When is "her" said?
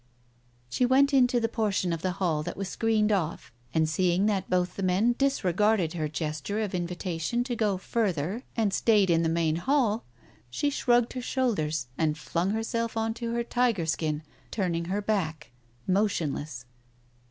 5.93-6.07, 11.13-11.21, 13.33-13.43, 14.85-15.03